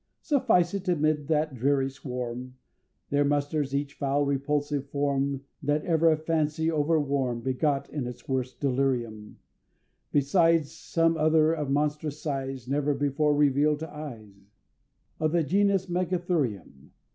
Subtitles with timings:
[0.23, 2.55] Suffice it, amid that dreary swarm,
[3.11, 8.59] There musters each foul repulsive form That ever a fancy overwarm Begot in its worst
[8.59, 9.37] delirium;
[10.11, 14.55] Besides some others of monstrous size, Never before revealed to eyes,
[15.19, 16.93] Of the genus Megatherium!